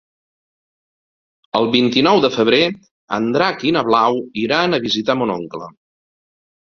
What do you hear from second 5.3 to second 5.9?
oncle.